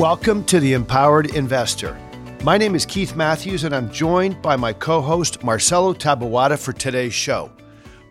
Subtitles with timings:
[0.00, 1.98] Welcome to the Empowered Investor.
[2.42, 6.72] My name is Keith Matthews, and I'm joined by my co host, Marcelo Tabuada, for
[6.72, 7.52] today's show.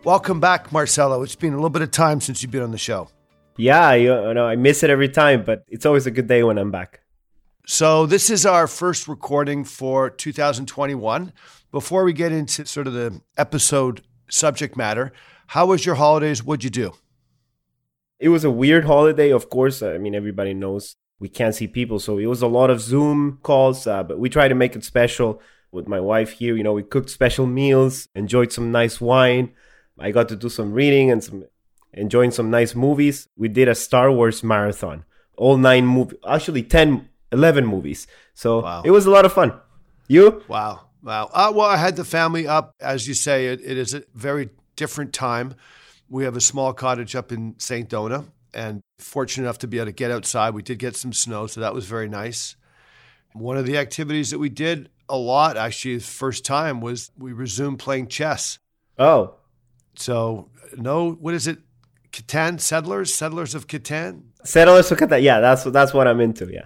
[0.04, 1.24] Welcome back, Marcelo.
[1.24, 3.08] It's been a little bit of time since you've been on the show.
[3.56, 6.56] Yeah, you know, I miss it every time, but it's always a good day when
[6.56, 7.00] I'm back.
[7.66, 11.32] So, this is our first recording for 2021.
[11.72, 15.12] Before we get into sort of the episode subject matter,
[15.48, 16.44] how was your holidays?
[16.44, 16.92] What'd you do?
[18.20, 19.82] It was a weird holiday, of course.
[19.82, 23.38] I mean, everybody knows we can't see people, so it was a lot of Zoom
[23.42, 25.40] calls, uh, but we tried to make it special
[25.72, 26.56] with my wife here.
[26.56, 29.52] You know, we cooked special meals, enjoyed some nice wine.
[29.98, 31.44] I got to do some reading and some
[31.92, 33.28] enjoying some nice movies.
[33.36, 35.04] We did a Star Wars marathon,
[35.36, 38.06] all nine movies, actually 10, 11 movies.
[38.34, 38.82] So wow.
[38.84, 39.54] it was a lot of fun.
[40.06, 40.42] You?
[40.48, 40.88] Wow.
[41.02, 41.30] Wow.
[41.32, 42.74] Uh, well, I had the family up.
[42.80, 45.54] As you say, it, it is a very different time.
[46.08, 47.88] We have a small cottage up in St.
[47.88, 50.54] Donat and fortunate enough to be able to get outside.
[50.54, 52.56] We did get some snow, so that was very nice.
[53.34, 57.32] One of the activities that we did a lot, actually, the first time was we
[57.32, 58.58] resumed playing chess.
[58.98, 59.34] Oh.
[59.96, 61.58] So, no, what is it?
[62.12, 64.22] Catan Settlers, Settlers of Catan.
[64.44, 65.22] Settlers of Catan.
[65.22, 66.50] Yeah, that's that's what I'm into.
[66.50, 66.64] Yeah.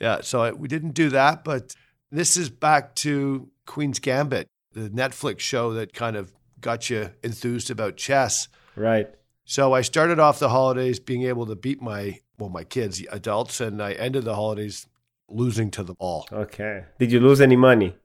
[0.00, 0.20] Yeah.
[0.22, 1.74] So we didn't do that, but
[2.10, 7.70] this is back to Queen's Gambit, the Netflix show that kind of got you enthused
[7.70, 8.48] about chess.
[8.80, 9.08] Right.
[9.44, 13.60] So I started off the holidays being able to beat my well my kids, adults,
[13.60, 14.86] and I ended the holidays
[15.28, 16.26] losing to them all.
[16.32, 16.84] Okay.
[16.98, 17.96] Did you lose any money?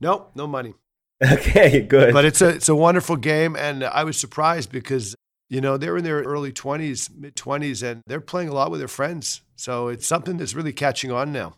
[0.00, 0.74] No, no money.
[1.32, 2.12] Okay, good.
[2.12, 5.14] But it's a it's a wonderful game, and I was surprised because
[5.48, 8.80] you know they're in their early twenties, mid twenties, and they're playing a lot with
[8.80, 9.42] their friends.
[9.54, 11.54] So it's something that's really catching on now.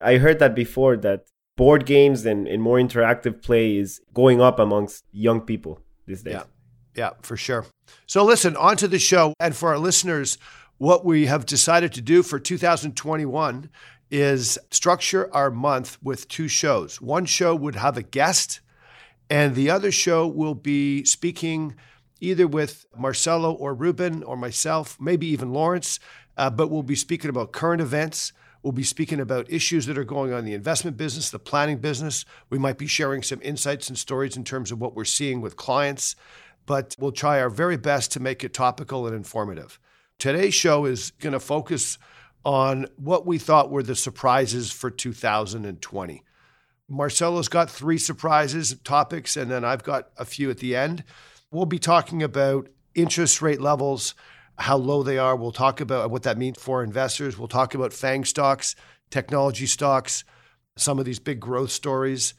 [0.00, 4.58] I heard that before that board games and, and more interactive play is going up
[4.58, 6.34] amongst young people these days.
[6.34, 6.42] Yeah,
[6.96, 7.66] yeah, for sure.
[8.06, 9.34] So listen, on to the show.
[9.38, 10.38] And for our listeners,
[10.78, 13.70] what we have decided to do for 2021
[14.10, 17.00] is structure our month with two shows.
[17.00, 18.60] One show would have a guest,
[19.28, 21.74] and the other show will be speaking
[22.20, 25.98] either with Marcelo or Ruben or myself, maybe even Lawrence,
[26.36, 28.32] uh, but we'll be speaking about current events
[28.66, 31.78] We'll be speaking about issues that are going on in the investment business, the planning
[31.78, 32.24] business.
[32.50, 35.54] We might be sharing some insights and stories in terms of what we're seeing with
[35.54, 36.16] clients,
[36.66, 39.78] but we'll try our very best to make it topical and informative.
[40.18, 41.98] Today's show is going to focus
[42.44, 46.22] on what we thought were the surprises for 2020.
[46.88, 51.02] Marcelo's got three surprises topics, and then I've got a few at the end.
[51.50, 54.14] We'll be talking about interest rate levels,
[54.58, 55.34] how low they are.
[55.34, 57.36] We'll talk about what that means for investors.
[57.36, 58.76] We'll talk about FANG stocks,
[59.10, 60.24] technology stocks,
[60.76, 62.34] some of these big growth stories.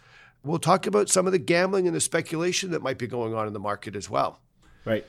[0.47, 3.47] We'll talk about some of the gambling and the speculation that might be going on
[3.47, 4.41] in the market as well.
[4.85, 5.05] Right.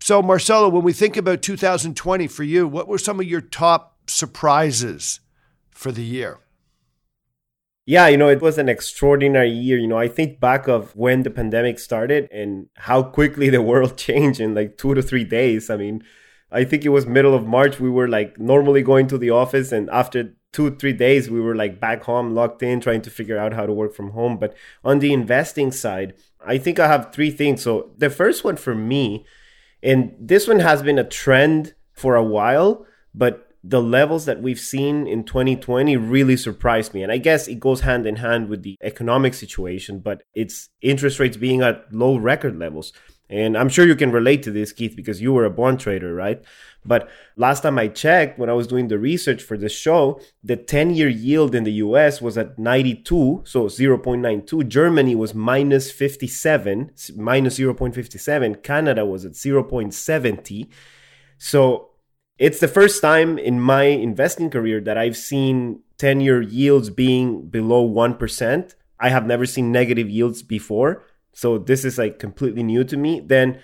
[0.00, 3.96] So, Marcelo, when we think about 2020 for you, what were some of your top
[4.08, 5.20] surprises
[5.70, 6.40] for the year?
[7.84, 9.78] Yeah, you know, it was an extraordinary year.
[9.78, 13.96] You know, I think back of when the pandemic started and how quickly the world
[13.96, 15.70] changed in like two to three days.
[15.70, 16.02] I mean,
[16.50, 17.80] I think it was middle of March.
[17.80, 21.56] We were like normally going to the office, and after two three days, we were
[21.56, 24.38] like back home, locked in, trying to figure out how to work from home.
[24.38, 24.54] But
[24.84, 26.14] on the investing side,
[26.44, 27.62] I think I have three things.
[27.62, 29.24] So the first one for me,
[29.82, 34.58] and this one has been a trend for a while, but the levels that we've
[34.58, 37.02] seen in 2020 really surprised me.
[37.02, 41.20] And I guess it goes hand in hand with the economic situation, but it's interest
[41.20, 42.92] rates being at low record levels.
[43.28, 46.14] And I'm sure you can relate to this, Keith, because you were a bond trader,
[46.14, 46.44] right?
[46.84, 50.56] But last time I checked, when I was doing the research for this show, the
[50.56, 54.68] 10 year yield in the US was at 92, so 0.92.
[54.68, 58.62] Germany was minus 57, minus 0.57.
[58.62, 60.68] Canada was at 0.70.
[61.38, 61.90] So
[62.38, 67.46] it's the first time in my investing career that I've seen 10 year yields being
[67.46, 68.74] below 1%.
[68.98, 71.04] I have never seen negative yields before.
[71.32, 73.20] So this is like completely new to me.
[73.20, 73.60] Then,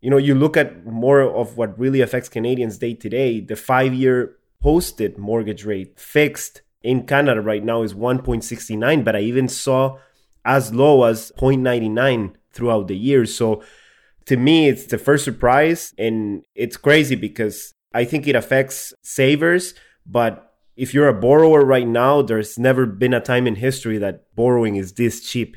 [0.00, 3.40] you know, you look at more of what really affects Canadians day to day.
[3.40, 9.20] The five year posted mortgage rate fixed in Canada right now is 1.69, but I
[9.20, 9.98] even saw
[10.44, 13.26] as low as 0.99 throughout the year.
[13.26, 13.62] So
[14.26, 15.94] to me, it's the first surprise.
[15.98, 19.74] And it's crazy because I think it affects savers.
[20.06, 24.34] But if you're a borrower right now, there's never been a time in history that
[24.34, 25.56] borrowing is this cheap.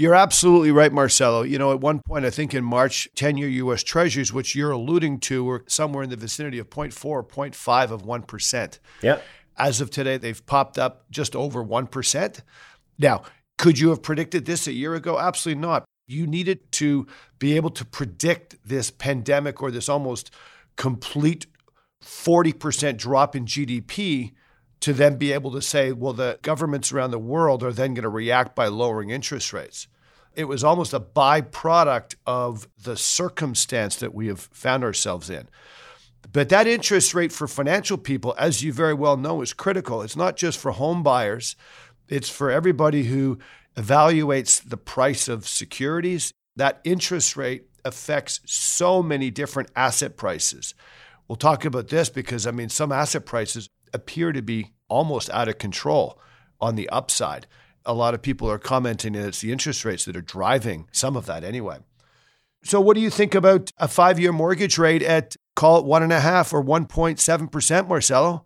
[0.00, 1.42] You're absolutely right, Marcelo.
[1.42, 4.70] You know, at one point, I think in March, 10 year US Treasuries, which you're
[4.70, 8.78] alluding to, were somewhere in the vicinity of 0.4 or 0.5 of 1%.
[9.02, 9.18] Yeah.
[9.58, 12.40] As of today, they've popped up just over 1%.
[12.98, 13.24] Now,
[13.58, 15.18] could you have predicted this a year ago?
[15.18, 15.84] Absolutely not.
[16.06, 17.06] You needed to
[17.38, 20.30] be able to predict this pandemic or this almost
[20.78, 21.46] complete
[22.02, 24.32] 40% drop in GDP
[24.80, 28.02] to then be able to say, well, the governments around the world are then going
[28.02, 29.88] to react by lowering interest rates.
[30.34, 35.48] It was almost a byproduct of the circumstance that we have found ourselves in.
[36.32, 40.02] But that interest rate for financial people, as you very well know, is critical.
[40.02, 41.56] It's not just for home buyers,
[42.08, 43.38] it's for everybody who
[43.76, 46.32] evaluates the price of securities.
[46.56, 50.74] That interest rate affects so many different asset prices.
[51.26, 55.48] We'll talk about this because, I mean, some asset prices appear to be almost out
[55.48, 56.20] of control
[56.60, 57.46] on the upside.
[57.86, 61.16] A lot of people are commenting that it's the interest rates that are driving some
[61.16, 61.78] of that anyway.
[62.62, 66.02] So, what do you think about a five year mortgage rate at call it one
[66.02, 68.44] and a half or 1.7%, Marcelo?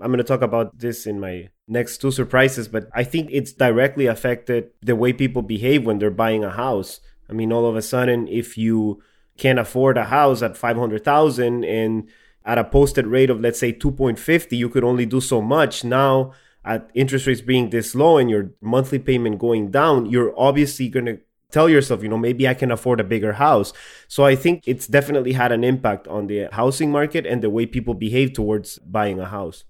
[0.00, 3.52] I'm going to talk about this in my next two surprises, but I think it's
[3.52, 7.00] directly affected the way people behave when they're buying a house.
[7.28, 9.02] I mean, all of a sudden, if you
[9.36, 12.08] can't afford a house at 500,000 and
[12.48, 16.32] at a posted rate of let's say 2.50 you could only do so much now
[16.64, 21.06] at interest rates being this low and your monthly payment going down you're obviously going
[21.06, 21.20] to
[21.52, 23.72] tell yourself you know maybe i can afford a bigger house
[24.08, 27.66] so i think it's definitely had an impact on the housing market and the way
[27.66, 29.64] people behave towards buying a house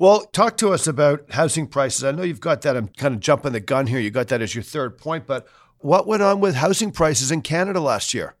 [0.00, 2.04] well, talk to us about housing prices.
[2.04, 2.76] I know you've got that.
[2.76, 3.98] I'm kind of jumping the gun here.
[3.98, 7.42] You got that as your third point, but what went on with housing prices in
[7.42, 8.36] Canada last year?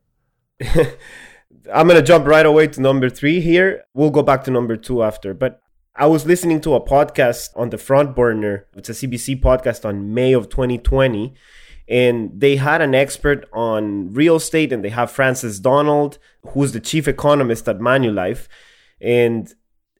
[1.72, 3.84] I'm going to jump right away to number three here.
[3.94, 5.34] We'll go back to number two after.
[5.34, 5.60] But
[5.94, 8.66] I was listening to a podcast on the front burner.
[8.76, 11.34] It's a CBC podcast on May of 2020.
[11.88, 16.18] And they had an expert on real estate, and they have Frances Donald,
[16.48, 18.46] who's the chief economist at Manulife.
[19.00, 19.52] And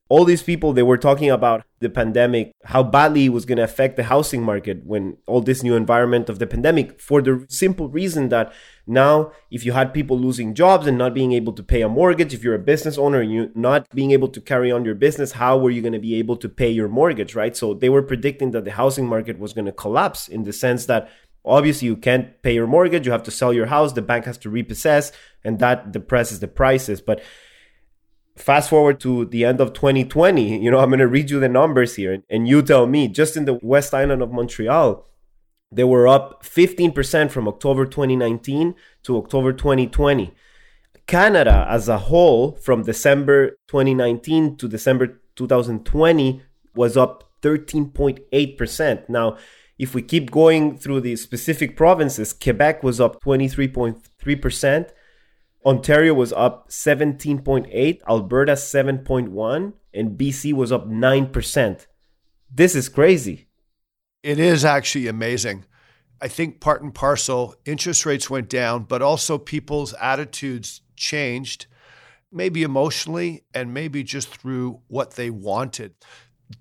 [0.08, 3.64] all these people they were talking about the pandemic how badly it was going to
[3.64, 7.88] affect the housing market when all this new environment of the pandemic for the simple
[7.88, 8.52] reason that
[8.86, 12.32] now if you had people losing jobs and not being able to pay a mortgage
[12.34, 15.32] if you're a business owner and you're not being able to carry on your business
[15.32, 17.56] how were you going to be able to pay your mortgage right?
[17.56, 20.86] So they were predicting that the housing market was going to collapse in the sense
[20.86, 21.10] that
[21.44, 24.38] obviously you can't pay your mortgage you have to sell your house the bank has
[24.38, 25.12] to repossess
[25.44, 27.00] and that depresses the prices.
[27.00, 27.22] But
[28.38, 31.48] fast forward to the end of 2020 you know i'm going to read you the
[31.48, 35.04] numbers here and you tell me just in the west island of montreal
[35.70, 40.32] they were up 15% from october 2019 to october 2020
[41.06, 46.42] canada as a whole from december 2019 to december 2020
[46.74, 49.36] was up 13.8% now
[49.78, 54.90] if we keep going through the specific provinces quebec was up 23.3%
[55.68, 61.86] Ontario was up 17.8, Alberta 7.1, and BC was up 9%.
[62.50, 63.48] This is crazy.
[64.22, 65.66] It is actually amazing.
[66.22, 71.66] I think part and parcel, interest rates went down, but also people's attitudes changed,
[72.32, 75.92] maybe emotionally and maybe just through what they wanted.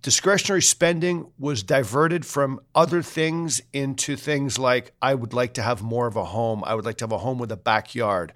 [0.01, 5.81] Discretionary spending was diverted from other things into things like I would like to have
[5.81, 6.61] more of a home.
[6.65, 8.33] I would like to have a home with a backyard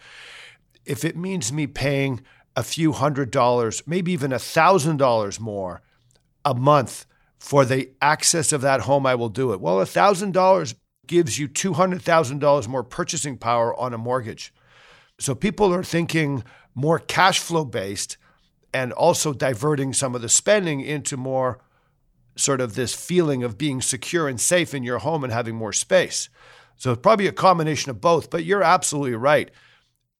[0.86, 2.22] if it means me paying
[2.56, 5.82] a few hundred dollars, maybe even a thousand dollars more
[6.44, 7.06] a month
[7.40, 9.62] for the access of that home, I will do it.
[9.62, 10.76] Well, a thousand dollars
[11.08, 14.54] gives you two hundred thousand dollars more purchasing power on a mortgage.
[15.20, 18.18] So people are thinking more cash flow based
[18.74, 21.60] and also diverting some of the spending into more
[22.36, 25.74] sort of this feeling of being secure and safe in your home and having more
[25.74, 26.30] space.
[26.78, 29.52] So it's probably a combination of both, but you're absolutely right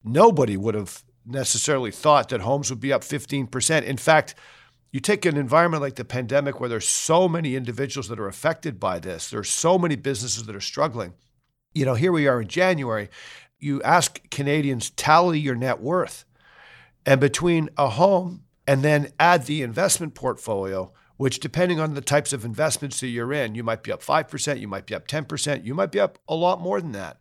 [0.04, 3.84] nobody would have necessarily thought that homes would be up 15%.
[3.84, 4.36] In fact,
[4.92, 8.80] you take an environment like the pandemic where there's so many individuals that are affected
[8.80, 11.14] by this, there's so many businesses that are struggling.
[11.74, 13.10] You know, here we are in January.
[13.60, 16.26] You ask Canadians, tally your net worth.
[17.06, 22.34] And between a home and then add the investment portfolio, which depending on the types
[22.34, 25.64] of investments that you're in, you might be up 5%, you might be up 10%,
[25.64, 27.21] you might be up a lot more than that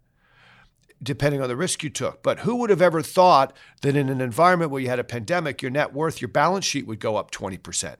[1.03, 2.23] depending on the risk you took.
[2.23, 5.63] But who would have ever thought that in an environment where you had a pandemic,
[5.63, 7.97] your net worth, your balance sheet would go up 20%?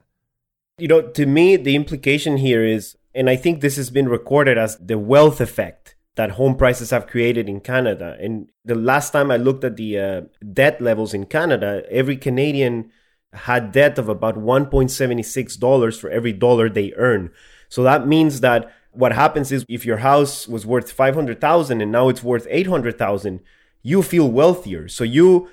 [0.77, 4.57] You know, to me, the implication here is, and I think this has been recorded
[4.57, 8.17] as the wealth effect that home prices have created in Canada.
[8.19, 10.21] And the last time I looked at the uh,
[10.53, 12.91] debt levels in Canada, every Canadian
[13.33, 17.31] had debt of about $1.76 for every dollar they earn.
[17.69, 22.09] So that means that what happens is if your house was worth 500,000 and now
[22.09, 23.39] it's worth 800,000,
[23.83, 24.87] you feel wealthier.
[24.87, 25.49] So you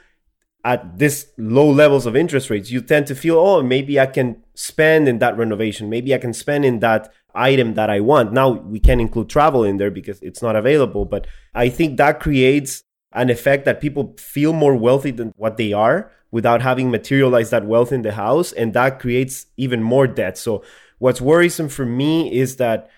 [0.65, 4.43] at this low levels of interest rates, you tend to feel, oh, maybe I can
[4.55, 5.89] spend in that renovation.
[5.89, 8.33] Maybe I can spend in that item that I want.
[8.33, 11.05] Now we can include travel in there because it's not available.
[11.05, 15.73] But I think that creates an effect that people feel more wealthy than what they
[15.73, 18.53] are without having materialized that wealth in the house.
[18.53, 20.37] And that creates even more debt.
[20.37, 20.65] So
[20.99, 22.91] what's worrisome for me is that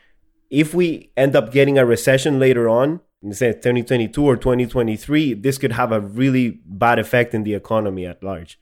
[0.50, 5.72] if we end up getting a recession later on, say 2022 or 2023, this could
[5.72, 8.58] have a really bad effect in the economy at large.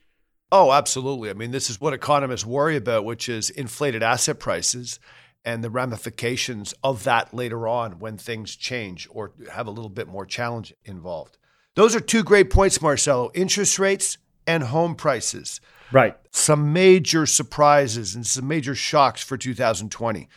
[0.51, 1.29] Oh, absolutely.
[1.29, 4.99] I mean, this is what economists worry about, which is inflated asset prices
[5.45, 10.07] and the ramifications of that later on when things change or have a little bit
[10.07, 11.37] more challenge involved.
[11.75, 15.61] Those are two great points, Marcelo interest rates and home prices.
[15.91, 16.17] Right.
[16.31, 20.27] Some major surprises and some major shocks for 2020.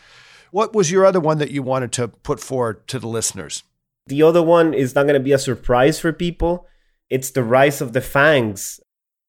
[0.52, 3.62] What was your other one that you wanted to put forward to the listeners?
[4.06, 6.66] The other one is not going to be a surprise for people.
[7.08, 8.78] It's the rise of the FANGs.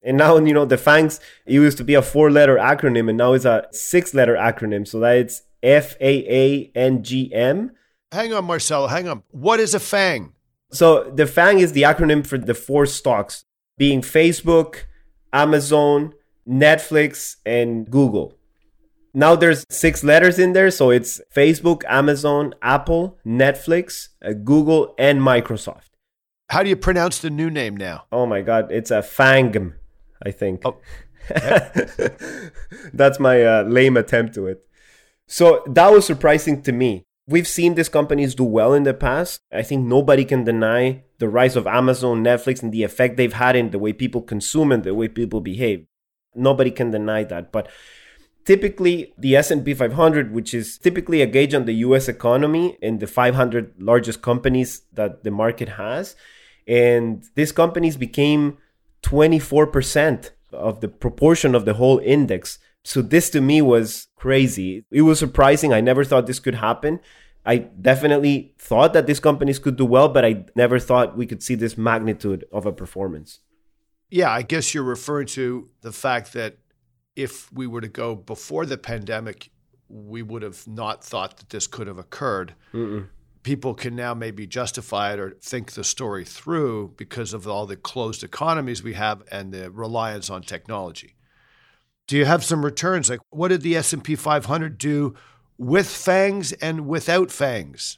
[0.04, 3.18] And now, you know, the FANGs, it used to be a four letter acronym and
[3.18, 4.86] now it's a six letter acronym.
[4.86, 7.72] So that it's F A A N G M.
[8.12, 9.24] Hang on, Marcelo, hang on.
[9.32, 10.34] What is a FANG?
[10.74, 13.46] So the FANG is the acronym for the four stocks
[13.78, 14.84] being Facebook,
[15.32, 16.16] Amazon,
[16.46, 18.38] Netflix, and Google.
[19.14, 25.22] Now there's six letters in there, so it's Facebook, Amazon, Apple, Netflix, uh, Google, and
[25.22, 25.90] Microsoft.
[26.50, 28.06] How do you pronounce the new name now?
[28.12, 29.74] Oh my god, it's a Fangm,
[30.26, 30.64] I think.
[30.66, 30.78] Oh.
[32.94, 34.66] That's my uh, lame attempt to it.
[35.28, 37.06] So that was surprising to me.
[37.26, 39.42] We've seen these companies do well in the past.
[39.52, 43.56] I think nobody can deny the rise of Amazon, Netflix, and the effect they've had
[43.56, 45.86] in the way people consume and the way people behave.
[46.36, 47.54] Nobody can deny that.
[47.54, 47.70] But
[48.46, 53.08] typically the S&P 500 which is typically a gauge on the US economy and the
[53.08, 56.16] 500 largest companies that the market has.
[56.68, 58.58] And these companies became
[59.04, 62.60] 24% of the proportion of the whole index.
[62.84, 64.86] So this to me was crazy.
[64.92, 65.74] It was surprising.
[65.74, 67.00] I never thought this could happen.
[67.46, 71.44] I definitely thought that these companies could do well but i never thought we could
[71.44, 73.40] see this magnitude of a performance.
[74.10, 76.58] Yeah i guess you're referring to the fact that
[77.16, 79.50] if we were to go before the pandemic,
[79.90, 82.56] we would have not thought that this could have occurred.
[82.74, 83.08] Mm-mm.
[83.44, 87.76] People can now maybe justify it or think the story through because of all the
[87.76, 91.16] closed economies we have and the reliance on technology.
[92.08, 93.10] Do you have some returns?
[93.10, 95.16] Like, what did the S and P 500 do
[95.58, 97.98] with fangs and without fangs?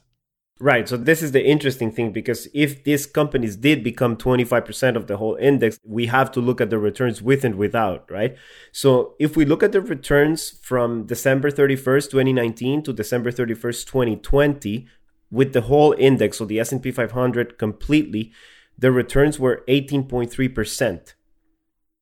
[0.58, 0.88] Right.
[0.88, 5.18] So this is the interesting thing because if these companies did become 25% of the
[5.18, 8.34] whole index, we have to look at the returns with and without, right?
[8.72, 14.86] So if we look at the returns from December 31st, 2019 to December 31st, 2020
[15.30, 18.32] with the whole index, so the S&P 500 completely,
[18.78, 21.14] the returns were 18.3%.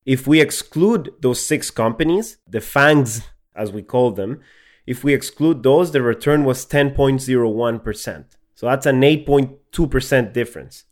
[0.06, 3.22] If we exclude those six companies, the FANGs
[3.56, 4.40] as we call them,
[4.86, 8.24] if we exclude those, the return was 10.01%.
[8.54, 10.84] So that's an 8.2% difference.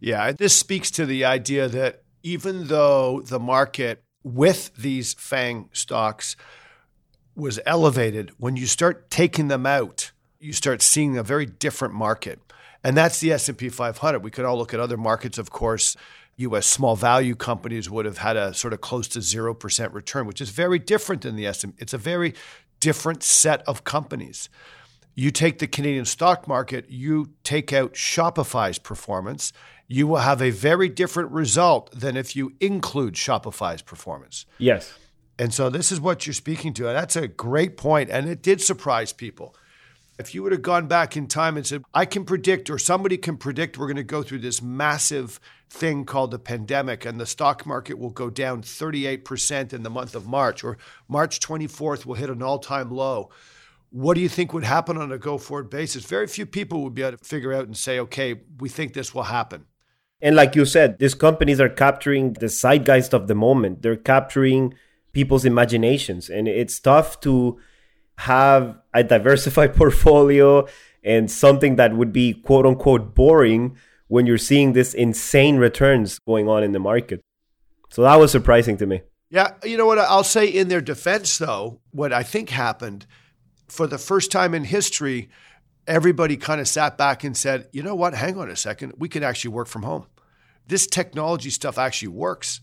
[0.00, 6.36] Yeah, this speaks to the idea that even though the market with these FANG stocks
[7.34, 12.38] was elevated, when you start taking them out, you start seeing a very different market.
[12.82, 14.22] And that's the S&P 500.
[14.22, 15.96] We could all look at other markets, of course.
[16.36, 20.40] US small value companies would have had a sort of close to 0% return, which
[20.40, 21.72] is very different than the S&P.
[21.78, 22.34] It's a very
[22.80, 24.48] different set of companies.
[25.14, 29.52] You take the Canadian stock market, you take out Shopify's performance,
[29.86, 34.46] you will have a very different result than if you include Shopify's performance.
[34.58, 34.92] Yes.
[35.38, 36.88] And so this is what you're speaking to.
[36.88, 38.10] And that's a great point.
[38.10, 39.54] And it did surprise people.
[40.18, 43.16] If you would have gone back in time and said, I can predict, or somebody
[43.16, 47.26] can predict, we're going to go through this massive thing called the pandemic, and the
[47.26, 50.78] stock market will go down 38% in the month of March, or
[51.08, 53.28] March 24th will hit an all time low
[53.94, 56.04] what do you think would happen on a go forward basis?
[56.04, 59.14] Very few people would be able to figure out and say, okay, we think this
[59.14, 59.66] will happen.
[60.20, 63.82] And like you said, these companies are capturing the zeitgeist of the moment.
[63.82, 64.74] They're capturing
[65.12, 66.28] people's imaginations.
[66.28, 67.60] And it's tough to
[68.18, 70.66] have a diversified portfolio
[71.04, 73.76] and something that would be quote unquote boring
[74.08, 77.20] when you're seeing this insane returns going on in the market.
[77.90, 79.02] So that was surprising to me.
[79.30, 79.52] Yeah.
[79.62, 80.00] You know what?
[80.00, 83.06] I'll say in their defense, though, what I think happened
[83.74, 85.28] for the first time in history,
[85.86, 88.14] everybody kind of sat back and said, you know what?
[88.14, 88.94] Hang on a second.
[88.96, 90.06] We can actually work from home.
[90.66, 92.60] This technology stuff actually works.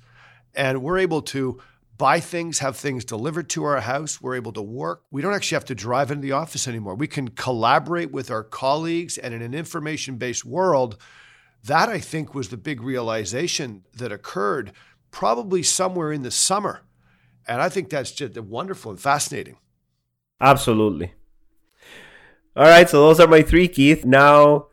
[0.56, 1.62] And we're able to
[1.98, 4.22] buy things, have things delivered to our house.
[4.22, 5.04] We're able to work.
[5.12, 6.96] We don't actually have to drive into the office anymore.
[6.96, 9.18] We can collaborate with our colleagues.
[9.18, 10.98] And in an information based world,
[11.64, 14.72] that I think was the big realization that occurred
[15.12, 16.82] probably somewhere in the summer.
[17.48, 19.58] And I think that's just wonderful and fascinating.
[20.42, 21.14] Absolutely.
[22.56, 24.04] All right, so those are my three, Keith.
[24.04, 24.68] Now,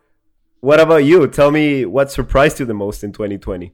[0.59, 1.27] what about you?
[1.27, 3.73] Tell me what surprised you the most in 2020.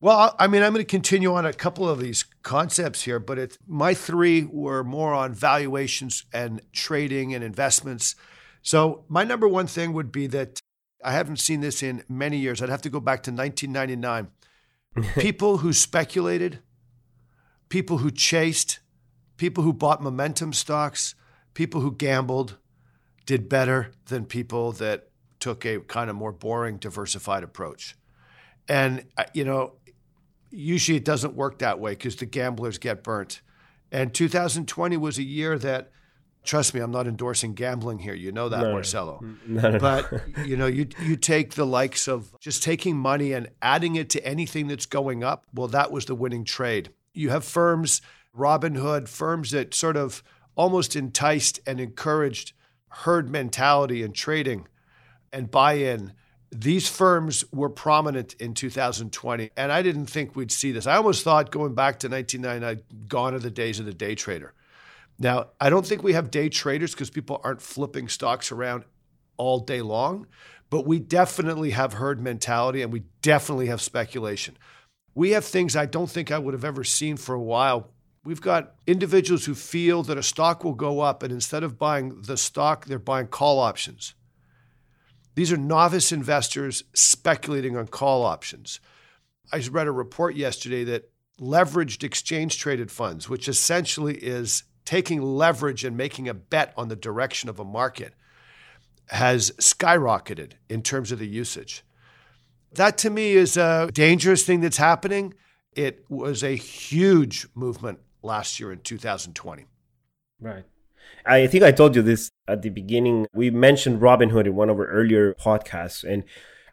[0.00, 3.38] Well, I mean, I'm going to continue on a couple of these concepts here, but
[3.38, 8.14] it's my three were more on valuations and trading and investments.
[8.60, 10.60] So, my number one thing would be that
[11.02, 12.60] I haven't seen this in many years.
[12.60, 14.28] I'd have to go back to 1999.
[15.22, 16.58] people who speculated,
[17.68, 18.80] people who chased,
[19.38, 21.14] people who bought momentum stocks,
[21.56, 22.58] people who gambled
[23.24, 25.08] did better than people that
[25.40, 27.96] took a kind of more boring, diversified approach.
[28.68, 29.72] And, uh, you know,
[30.50, 33.40] usually it doesn't work that way because the gamblers get burnt.
[33.90, 35.92] And 2020 was a year that,
[36.44, 38.14] trust me, I'm not endorsing gambling here.
[38.14, 39.24] You know that, no, Marcelo.
[39.46, 40.12] No, no, but
[40.44, 44.26] you know, you you take the likes of just taking money and adding it to
[44.26, 45.46] anything that's going up.
[45.54, 46.90] Well, that was the winning trade.
[47.14, 48.02] You have firms,
[48.36, 50.22] Robinhood, firms that sort of
[50.56, 52.52] almost enticed and encouraged
[52.88, 54.66] herd mentality and trading
[55.32, 56.12] and buy-in
[56.50, 60.86] these firms were prominent in 2020, and I didn't think we'd see this.
[60.86, 64.54] I almost thought going back to 1999, gone are the days of the day trader.
[65.18, 68.84] Now, I don't think we have day traders because people aren't flipping stocks around
[69.36, 70.26] all day long,
[70.70, 74.56] but we definitely have herd mentality and we definitely have speculation.
[75.14, 77.90] We have things I don't think I would have ever seen for a while.
[78.26, 82.22] We've got individuals who feel that a stock will go up, and instead of buying
[82.22, 84.14] the stock, they're buying call options.
[85.36, 88.80] These are novice investors speculating on call options.
[89.52, 91.08] I read a report yesterday that
[91.40, 96.96] leveraged exchange traded funds, which essentially is taking leverage and making a bet on the
[96.96, 98.12] direction of a market,
[99.06, 101.84] has skyrocketed in terms of the usage.
[102.72, 105.34] That to me is a dangerous thing that's happening.
[105.74, 109.64] It was a huge movement last year in 2020.
[110.40, 110.64] Right.
[111.24, 113.26] I think I told you this at the beginning.
[113.32, 116.24] We mentioned Robinhood in one of our earlier podcasts, and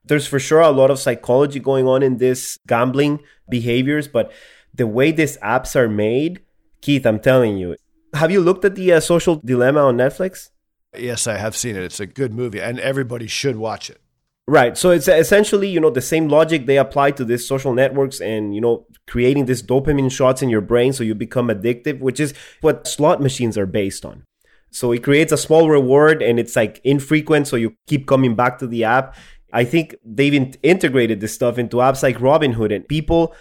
[0.03, 4.31] there's for sure a lot of psychology going on in this gambling behaviors, but
[4.73, 6.41] the way these apps are made,
[6.81, 7.77] Keith, I'm telling you.
[8.13, 10.49] Have you looked at the uh, Social Dilemma on Netflix?
[10.95, 11.83] Yes, I have seen it.
[11.83, 14.01] It's a good movie, and everybody should watch it.
[14.45, 14.77] Right.
[14.77, 18.53] So it's essentially, you know, the same logic they apply to these social networks and,
[18.53, 22.33] you know, creating these dopamine shots in your brain so you become addictive, which is
[22.59, 24.23] what slot machines are based on.
[24.69, 27.47] So it creates a small reward and it's like infrequent.
[27.47, 29.15] So you keep coming back to the app.
[29.53, 33.33] I think they've in- integrated this stuff into apps like Robinhood and people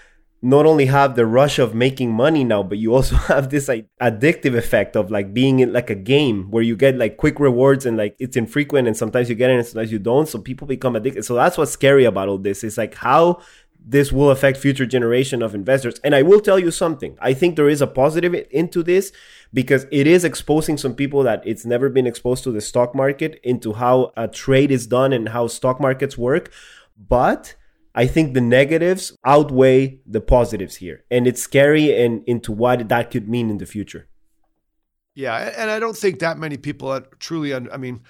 [0.44, 3.86] not only have the rush of making money now, but you also have this like
[4.00, 7.86] addictive effect of like being in like a game where you get like quick rewards
[7.86, 10.28] and like it's infrequent and sometimes you get it and sometimes you don't.
[10.28, 11.24] So people become addicted.
[11.24, 12.64] So that's what's scary about all this.
[12.64, 13.40] It's like how
[13.84, 16.00] this will affect future generation of investors.
[16.02, 17.16] And I will tell you something.
[17.20, 19.12] I think there is a positive into this
[19.54, 23.40] because it is exposing some people that it's never been exposed to the stock market
[23.44, 26.52] into how a trade is done and how stock markets work.
[26.96, 27.54] But
[27.94, 31.04] I think the negatives outweigh the positives here.
[31.10, 34.08] And it's scary and into what that could mean in the future.
[35.14, 37.54] Yeah, and I don't think that many people are truly.
[37.54, 38.00] I mean,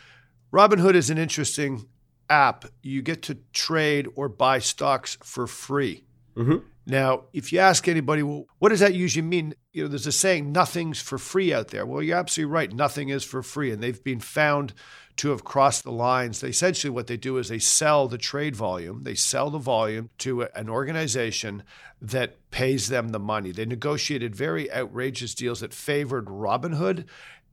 [0.52, 1.88] Robinhood is an interesting
[2.30, 6.04] app, you get to trade or buy stocks for free.
[6.36, 6.58] Mm-hmm.
[6.84, 9.54] Now, if you ask anybody, well, what does that usually mean?
[9.72, 11.86] You know, there's a saying, nothing's for free out there.
[11.86, 12.72] Well, you're absolutely right.
[12.72, 13.70] Nothing is for free.
[13.70, 14.74] And they've been found
[15.16, 16.40] to have crossed the lines.
[16.40, 20.08] They essentially what they do is they sell the trade volume, they sell the volume
[20.18, 21.62] to an organization
[22.00, 23.52] that pays them the money.
[23.52, 27.04] They negotiated very outrageous deals that favored Robinhood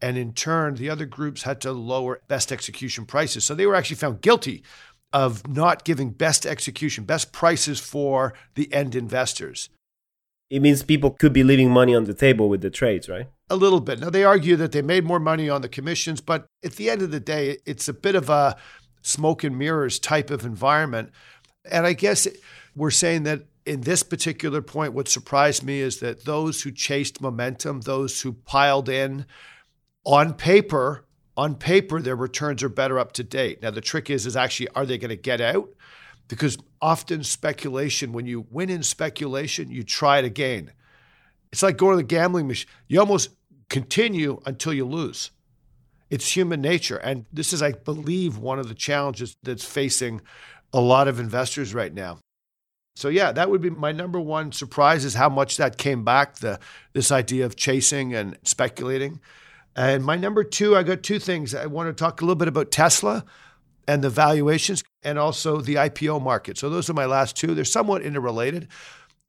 [0.01, 3.43] and in turn, the other groups had to lower best execution prices.
[3.43, 4.63] So they were actually found guilty
[5.11, 9.69] of not giving best execution, best prices for the end investors.
[10.49, 13.27] It means people could be leaving money on the table with the trades, right?
[13.49, 13.99] A little bit.
[13.99, 17.01] Now, they argue that they made more money on the commissions, but at the end
[17.01, 18.55] of the day, it's a bit of a
[19.01, 21.11] smoke and mirrors type of environment.
[21.69, 22.27] And I guess
[22.75, 27.21] we're saying that in this particular point, what surprised me is that those who chased
[27.21, 29.25] momentum, those who piled in,
[30.03, 31.05] on paper,
[31.39, 33.61] on paper, their returns are better up to date.
[33.61, 35.69] Now, the trick is, is actually, are they going to get out?
[36.27, 40.73] Because often speculation, when you win in speculation, you try it again.
[41.53, 42.67] It's like going to the gambling machine.
[42.89, 43.29] You almost
[43.69, 45.31] continue until you lose.
[46.09, 46.97] It's human nature.
[46.97, 50.19] And this is, I believe, one of the challenges that's facing
[50.73, 52.17] a lot of investors right now.
[52.97, 56.39] So yeah, that would be my number one surprise is how much that came back,
[56.39, 56.59] the
[56.91, 59.21] this idea of chasing and speculating.
[59.79, 61.55] And my number two, I got two things.
[61.55, 63.23] I want to talk a little bit about Tesla
[63.87, 66.57] and the valuations and also the IPO market.
[66.57, 67.55] So those are my last two.
[67.55, 68.67] They're somewhat interrelated.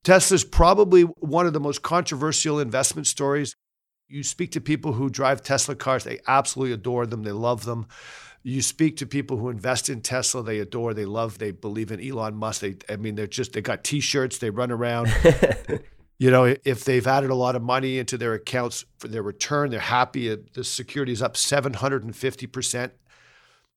[0.02, 3.54] Tesla's probably one of the most controversial investment stories.
[4.08, 7.86] You speak to people who drive Tesla cars, they absolutely adore them, they love them.
[8.42, 12.00] You speak to people who invest in Tesla, they adore, they love, they believe in
[12.04, 12.62] Elon Musk.
[12.62, 15.14] They I mean, they're just they got t-shirts, they run around.
[16.20, 19.70] you know, if they've added a lot of money into their accounts for their return,
[19.70, 20.30] they're happy.
[20.30, 22.90] Uh, the security is up 750%.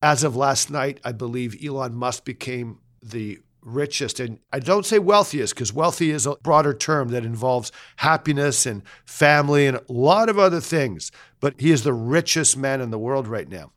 [0.02, 5.00] As of last night, I believe Elon Musk became the richest, and I don't say
[5.00, 10.28] wealthiest because wealthy is a broader term that involves happiness and family and a lot
[10.28, 13.72] of other things, but he is the richest man in the world right now.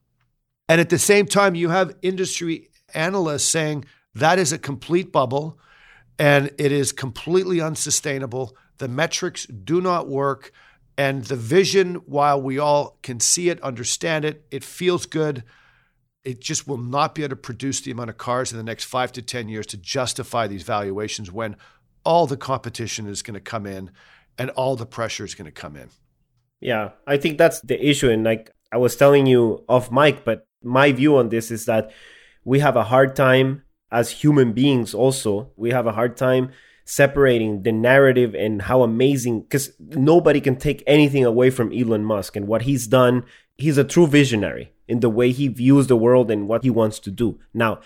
[0.69, 3.85] And at the same time, you have industry analysts saying
[4.17, 5.57] that is a complete bubble
[6.19, 8.57] and it is completely unsustainable.
[8.79, 10.53] The metrics do not work.
[10.99, 15.45] And the vision, while we all can see it, understand it, it feels good
[16.27, 18.85] it just will not be able to produce the amount of cars in the next
[18.85, 21.55] five to 10 years to justify these valuations when
[22.05, 23.93] all the competition is going to come in
[24.37, 25.89] and all the pressure is going to come in.
[26.61, 28.11] Yeah, I think that's the issue.
[28.11, 31.93] And like I was telling you off mic, but my view on this is that
[32.45, 33.63] we have a hard time
[33.97, 36.51] as human beings, also, we have a hard time
[36.85, 42.37] separating the narrative and how amazing because nobody can take anything away from Elon Musk
[42.37, 43.25] and what he's done.
[43.57, 46.99] He's a true visionary in the way he views the world and what he wants
[47.01, 47.41] to do.
[47.55, 47.81] Now,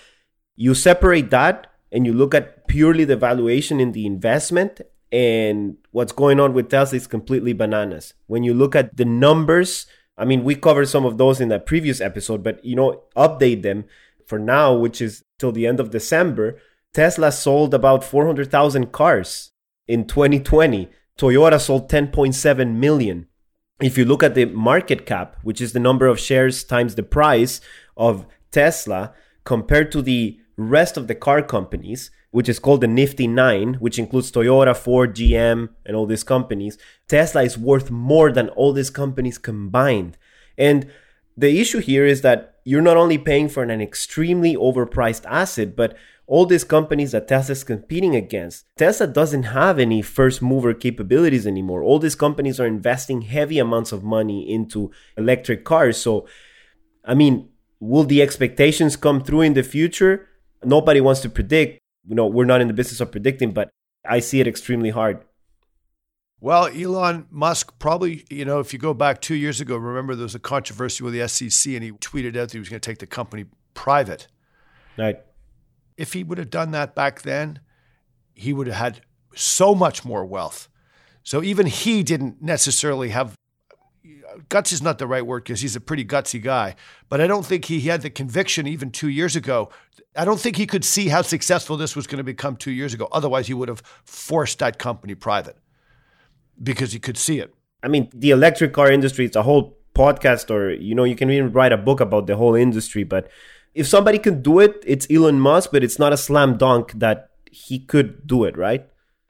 [0.56, 4.80] you separate that and you look at purely the valuation in the investment
[5.12, 8.14] and what's going on with Tesla is completely bananas.
[8.26, 9.86] When you look at the numbers,
[10.18, 13.62] I mean, we covered some of those in that previous episode, but you know, update
[13.62, 13.84] them
[14.30, 16.58] for now, which is till the end of December.
[16.94, 19.50] Tesla sold about 400,000 cars
[19.86, 20.88] in 2020.
[21.18, 23.26] Toyota sold 10.7 million
[23.80, 27.02] if you look at the market cap, which is the number of shares times the
[27.02, 27.60] price
[27.96, 29.12] of Tesla,
[29.44, 33.98] compared to the rest of the car companies, which is called the Nifty 9, which
[33.98, 38.90] includes Toyota, Ford, GM, and all these companies, Tesla is worth more than all these
[38.90, 40.16] companies combined.
[40.58, 40.90] And
[41.40, 45.96] the issue here is that you're not only paying for an extremely overpriced asset, but
[46.26, 51.82] all these companies that Tesla's competing against, Tesla doesn't have any first mover capabilities anymore.
[51.82, 55.96] All these companies are investing heavy amounts of money into electric cars.
[55.96, 56.28] So,
[57.04, 57.48] I mean,
[57.80, 60.28] will the expectations come through in the future?
[60.62, 61.80] Nobody wants to predict.
[62.06, 63.70] You know, we're not in the business of predicting, but
[64.04, 65.24] I see it extremely hard.
[66.40, 70.22] Well, Elon Musk probably, you know, if you go back two years ago, remember there
[70.22, 72.90] was a controversy with the SEC and he tweeted out that he was going to
[72.90, 74.26] take the company private.
[74.96, 75.20] Right
[76.00, 77.60] if he would have done that back then,
[78.32, 79.00] he would have had
[79.34, 80.66] so much more wealth.
[81.22, 83.34] So even he didn't necessarily have
[84.48, 86.74] guts is not the right word because he's a pretty gutsy guy,
[87.10, 89.68] but I don't think he, he had the conviction even two years ago.
[90.16, 92.94] I don't think he could see how successful this was going to become two years
[92.94, 93.06] ago.
[93.12, 95.58] Otherwise, he would have forced that company private
[96.62, 97.54] because he could see it.
[97.82, 101.30] I mean, the electric car industry, it's a whole podcast, or, you know, you can
[101.30, 103.30] even write a book about the whole industry, but
[103.74, 107.30] if somebody can do it, it's Elon Musk, but it's not a slam dunk that
[107.50, 108.86] he could do it, right?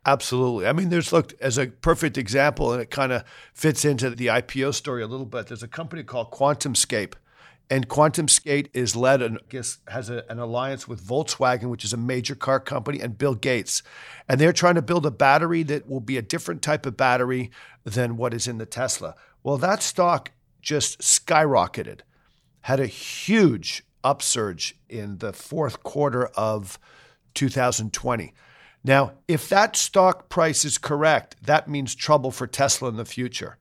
[0.06, 0.66] Absolutely.
[0.66, 4.28] I mean, there's looked as a perfect example, and it kind of fits into the
[4.28, 5.48] IPO story a little bit.
[5.48, 7.12] There's a company called QuantumScape,
[7.70, 9.38] and QuantumScape is led and
[9.86, 13.84] has a, an alliance with Volkswagen, which is a major car company, and Bill Gates,
[14.28, 17.50] and they're trying to build a battery that will be a different type of battery
[17.84, 19.14] than what is in the Tesla.
[19.44, 22.00] Well, that stock just skyrocketed,
[22.62, 26.78] had a huge upsurge in the fourth quarter of
[27.34, 28.34] 2020.
[28.82, 33.58] Now, if that stock price is correct, that means trouble for Tesla in the future.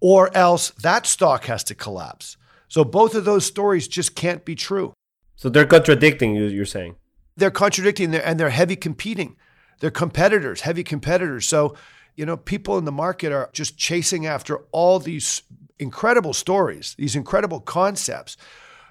[0.00, 2.36] Or else that stock has to collapse.
[2.70, 4.94] So both of those stories just can't be true.
[5.36, 6.96] So they're contradicting you, you're saying?
[7.36, 9.36] They're contradicting and they're heavy competing.
[9.80, 11.46] They're competitors, heavy competitors.
[11.46, 11.76] So,
[12.16, 15.42] you know, people in the market are just chasing after all these
[15.78, 18.38] incredible stories, these incredible concepts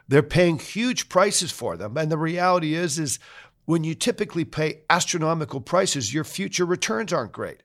[0.09, 1.95] they're paying huge prices for them.
[1.95, 3.19] And the reality is, is
[3.65, 7.61] when you typically pay astronomical prices, your future returns aren't great.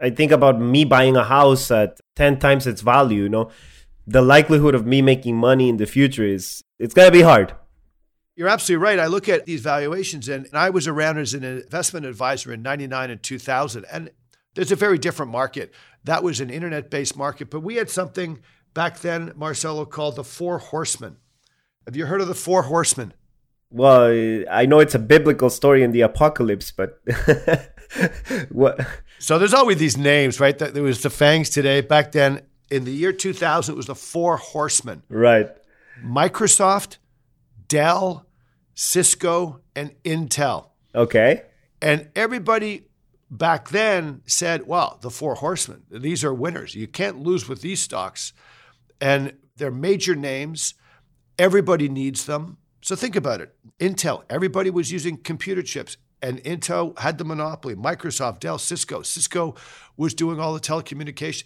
[0.00, 3.50] I think about me buying a house at 10 times its value, you know,
[4.08, 7.54] the likelihood of me making money in the future is it's going to be hard.
[8.36, 8.98] You're absolutely right.
[8.98, 12.62] I look at these valuations and, and I was around as an investment advisor in
[12.62, 14.10] 99 and 2000 and
[14.54, 15.74] there's a very different market.
[16.04, 18.40] That was an internet-based market, but we had something
[18.72, 21.18] back then Marcelo called the Four Horsemen.
[21.84, 23.12] Have you heard of the Four Horsemen?
[23.70, 27.02] Well, I know it's a biblical story in the apocalypse, but
[28.48, 28.80] what?
[29.18, 30.56] So there's always these names, right?
[30.58, 31.82] There was the Fangs today.
[31.82, 32.40] Back then,
[32.70, 35.02] in the year 2000, it was the Four Horsemen.
[35.08, 35.48] Right.
[36.04, 36.98] Microsoft,
[37.66, 38.26] Dell,
[38.74, 40.68] Cisco, and Intel.
[40.94, 41.42] Okay.
[41.80, 42.86] And everybody
[43.30, 46.74] back then said, well, the Four Horsemen, these are winners.
[46.74, 48.32] You can't lose with these stocks.
[49.00, 50.74] And they're major names.
[51.38, 52.58] Everybody needs them.
[52.80, 53.54] So think about it.
[53.78, 57.74] Intel, everybody was using computer chips, and Intel had the monopoly.
[57.74, 59.02] Microsoft, Dell, Cisco.
[59.02, 59.54] Cisco
[59.96, 61.44] was doing all the telecommunication.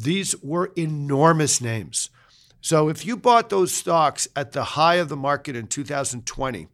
[0.00, 2.08] These were enormous names.
[2.62, 6.68] So if you bought those stocks at the high of the market in 2020,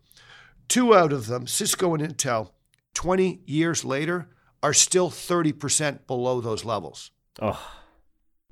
[0.69, 2.51] two out of them, Cisco and Intel,
[2.95, 4.29] 20 years later,
[4.63, 7.11] are still 30% below those levels.
[7.43, 7.61] Oh,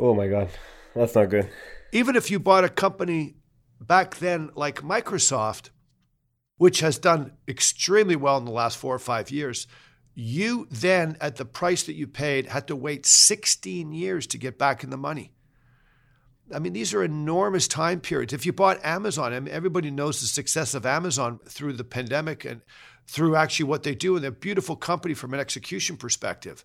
[0.00, 0.48] oh my God.
[0.96, 1.48] That's not good.
[1.92, 3.36] Even if you bought a company
[3.80, 5.70] back then like Microsoft,
[6.56, 9.68] which has done extremely well in the last four or five years,
[10.14, 14.58] you then, at the price that you paid, had to wait 16 years to get
[14.58, 15.32] back in the money.
[16.54, 18.32] I mean, these are enormous time periods.
[18.32, 22.44] If you bought Amazon, I mean, everybody knows the success of Amazon through the pandemic
[22.44, 22.60] and
[23.06, 24.14] through actually what they do.
[24.14, 26.64] And they're a beautiful company from an execution perspective.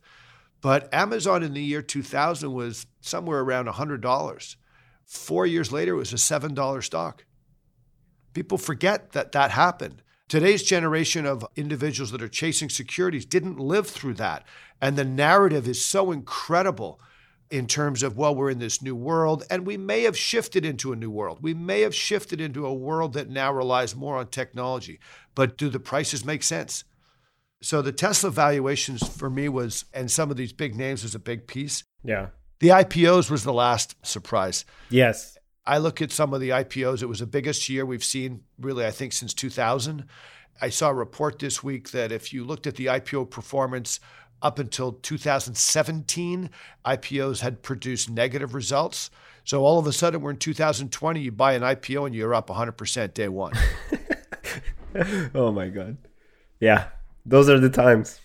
[0.61, 4.55] But Amazon in the year 2000 was somewhere around $100.
[5.05, 7.25] Four years later, it was a $7 stock.
[8.33, 10.03] People forget that that happened.
[10.29, 14.45] Today's generation of individuals that are chasing securities didn't live through that.
[14.79, 17.01] And the narrative is so incredible
[17.49, 20.93] in terms of, well, we're in this new world, and we may have shifted into
[20.93, 21.39] a new world.
[21.41, 24.99] We may have shifted into a world that now relies more on technology.
[25.33, 26.83] But do the prices make sense?
[27.63, 31.19] So the Tesla valuations for me was, and some of these big names was a
[31.19, 31.83] big piece.
[32.03, 32.27] Yeah.
[32.59, 34.63] The IPOs was the last surprise.
[34.91, 35.38] Yes.
[35.69, 38.87] I look at some of the IPOs, it was the biggest year we've seen, really,
[38.87, 40.03] I think, since 2000.
[40.59, 43.99] I saw a report this week that if you looked at the IPO performance
[44.41, 46.49] up until 2017,
[46.87, 49.11] IPOs had produced negative results.
[49.43, 52.47] So all of a sudden, we're in 2020, you buy an IPO and you're up
[52.47, 53.53] 100% day one.
[55.35, 55.97] oh my God.
[56.59, 56.87] Yeah,
[57.27, 58.19] those are the times.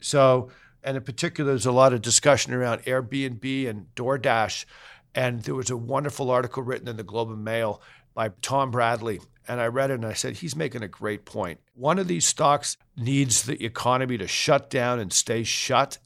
[0.00, 0.50] So,
[0.82, 4.64] and in particular, there's a lot of discussion around Airbnb and DoorDash.
[5.14, 7.82] And there was a wonderful article written in the Globe and Mail
[8.14, 9.20] by Tom Bradley.
[9.46, 11.60] And I read it and I said, he's making a great point.
[11.74, 15.98] One of these stocks needs the economy to shut down and stay shut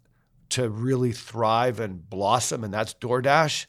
[0.51, 3.67] to really thrive and blossom, and that's DoorDash.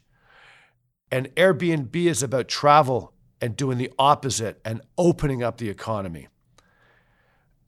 [1.09, 6.27] And Airbnb is about travel and doing the opposite and opening up the economy.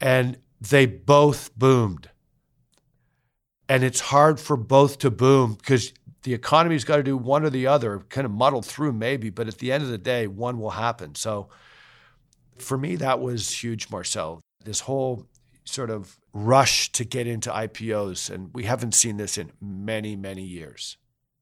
[0.02, 2.10] And they both boomed.
[3.70, 5.94] And it's hard for both to boom because
[6.26, 9.48] the economy's got to do one or the other, kind of muddled through maybe, but
[9.48, 11.14] at the end of the day, one will happen.
[11.14, 11.50] So
[12.58, 14.42] for me, that was huge, Marcel.
[14.64, 15.28] This whole
[15.66, 20.44] sort of rush to get into IPOs, and we haven't seen this in many, many
[20.44, 20.98] years.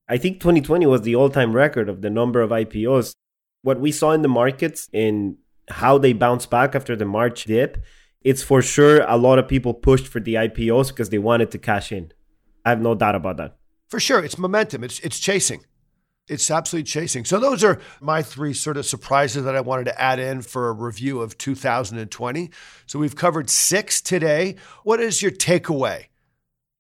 [0.10, 3.14] I think 2020 was the all time record of the number of IPOs.
[3.62, 5.38] What we saw in the markets and
[5.70, 7.82] how they bounced back after the March dip,
[8.22, 11.58] it's for sure a lot of people pushed for the IPOs because they wanted to
[11.58, 12.12] cash in.
[12.66, 13.56] I have no doubt about that.
[13.94, 14.26] For sure.
[14.26, 15.66] It's momentum, it's, it's chasing.
[16.28, 17.26] It's absolutely chasing.
[17.26, 20.68] So those are my three sort of surprises that I wanted to add in for
[20.68, 22.50] a review of 2020.
[22.88, 24.56] So we've covered six today.
[24.84, 26.06] What is your takeaway?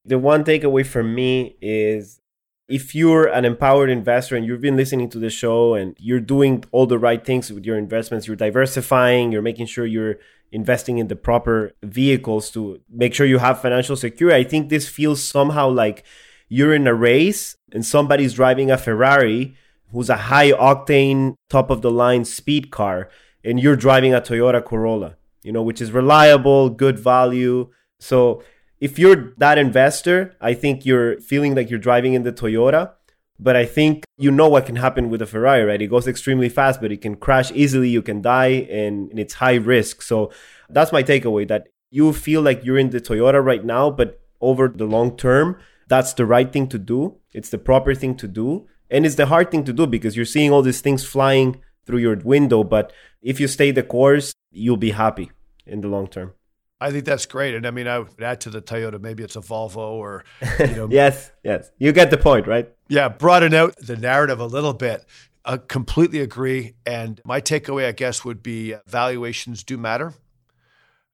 [0.03, 2.19] The one takeaway for me is
[2.67, 6.63] if you're an empowered investor and you've been listening to the show and you're doing
[6.71, 10.15] all the right things with your investments, you're diversifying, you're making sure you're
[10.51, 14.35] investing in the proper vehicles to make sure you have financial security.
[14.35, 16.03] I think this feels somehow like
[16.53, 19.55] you're in a race and somebody's driving a Ferrari
[19.91, 23.09] who's a high octane, top of the line speed car,
[23.43, 27.71] and you're driving a Toyota Corolla, you know, which is reliable, good value.
[27.99, 28.43] So
[28.79, 32.91] if you're that investor, I think you're feeling like you're driving in the Toyota.
[33.39, 35.81] But I think you know what can happen with a Ferrari, right?
[35.81, 37.89] It goes extremely fast, but it can crash easily.
[37.89, 40.03] You can die, and, and it's high risk.
[40.03, 40.31] So
[40.69, 44.67] that's my takeaway that you feel like you're in the Toyota right now, but over
[44.67, 45.57] the long term,
[45.87, 47.17] that's the right thing to do.
[47.33, 48.67] It's the proper thing to do.
[48.89, 51.99] And it's the hard thing to do because you're seeing all these things flying through
[51.99, 52.63] your window.
[52.63, 55.31] But if you stay the course, you'll be happy
[55.65, 56.33] in the long term.
[56.79, 57.55] I think that's great.
[57.55, 60.25] And I mean, I would add to the Toyota, maybe it's a Volvo or,
[60.59, 60.87] you know.
[60.91, 61.71] yes, yes.
[61.77, 62.69] You get the point, right?
[62.89, 65.05] Yeah, broaden out the narrative a little bit.
[65.45, 66.75] I completely agree.
[66.85, 70.13] And my takeaway, I guess, would be uh, valuations do matter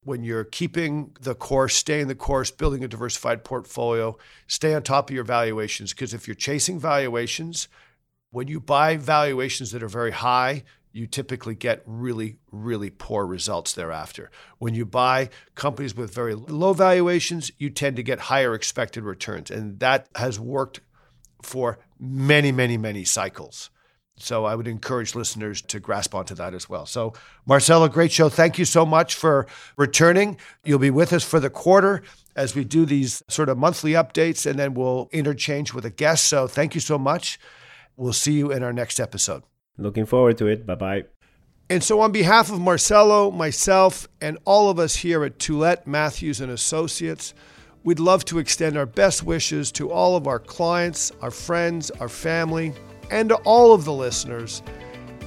[0.03, 5.09] when you're keeping the course, staying the course, building a diversified portfolio, stay on top
[5.09, 5.93] of your valuations.
[5.93, 7.67] Because if you're chasing valuations,
[8.31, 13.73] When you buy valuations that are very high, you typically get really, really poor results
[13.73, 14.29] thereafter.
[14.59, 19.49] When you buy companies with very low valuations, you tend to get higher expected returns.
[19.49, 20.81] And that has worked
[21.41, 23.69] for many, many, many cycles.
[24.19, 26.85] So I would encourage listeners to grasp onto that as well.
[26.85, 27.13] So,
[27.45, 28.29] Marcelo, great show.
[28.29, 30.37] Thank you so much for returning.
[30.63, 32.03] You'll be with us for the quarter
[32.35, 36.25] as we do these sort of monthly updates, and then we'll interchange with a guest.
[36.25, 37.39] So, thank you so much.
[37.95, 39.43] We'll see you in our next episode.
[39.77, 40.65] Looking forward to it.
[40.65, 41.03] Bye bye.
[41.69, 46.41] And so, on behalf of Marcelo, myself, and all of us here at Tulett Matthews
[46.41, 47.33] and Associates,
[47.83, 52.09] we'd love to extend our best wishes to all of our clients, our friends, our
[52.09, 52.73] family,
[53.11, 54.61] and to all of the listeners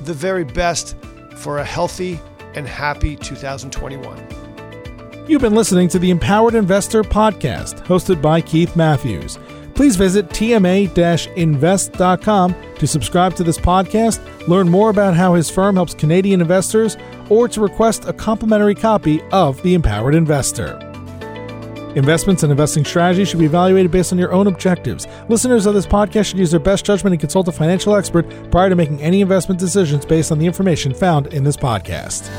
[0.05, 0.97] the very best
[1.37, 2.21] for a healthy
[2.55, 4.27] and happy 2021.
[5.29, 9.39] You've been listening to the Empowered Investor Podcast, hosted by Keith Matthews.
[9.75, 15.77] Please visit tma invest.com to subscribe to this podcast, learn more about how his firm
[15.77, 16.97] helps Canadian investors,
[17.31, 20.92] or to request a complimentary copy of The Empowered Investor.
[21.95, 25.07] Investments and investing strategies should be evaluated based on your own objectives.
[25.29, 28.71] Listeners of this podcast should use their best judgment and consult a financial expert prior
[28.71, 32.31] to making any investment decisions based on the information found in this podcast.